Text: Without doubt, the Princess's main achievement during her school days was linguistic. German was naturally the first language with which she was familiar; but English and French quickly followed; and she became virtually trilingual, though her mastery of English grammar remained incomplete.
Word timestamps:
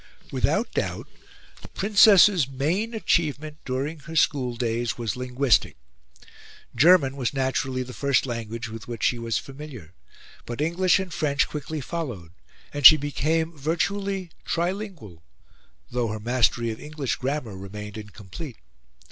Without 0.31 0.71
doubt, 0.71 1.07
the 1.61 1.67
Princess's 1.67 2.47
main 2.47 2.95
achievement 2.95 3.57
during 3.65 3.99
her 3.99 4.15
school 4.15 4.55
days 4.55 4.97
was 4.97 5.15
linguistic. 5.15 5.77
German 6.75 7.15
was 7.15 7.35
naturally 7.35 7.83
the 7.83 7.93
first 7.93 8.25
language 8.25 8.67
with 8.67 8.87
which 8.87 9.03
she 9.03 9.19
was 9.19 9.37
familiar; 9.37 9.93
but 10.47 10.59
English 10.59 10.97
and 10.97 11.13
French 11.13 11.47
quickly 11.47 11.79
followed; 11.81 12.31
and 12.73 12.83
she 12.87 12.97
became 12.97 13.55
virtually 13.55 14.31
trilingual, 14.43 15.21
though 15.91 16.07
her 16.07 16.19
mastery 16.19 16.71
of 16.71 16.79
English 16.79 17.17
grammar 17.17 17.55
remained 17.55 17.95
incomplete. 17.95 18.57